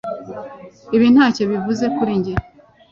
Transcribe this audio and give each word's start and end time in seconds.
ibi 0.95 1.07
ntacyo 1.13 1.43
bivuze 1.51 1.85
kuri 1.95 2.11
njye 2.19 2.33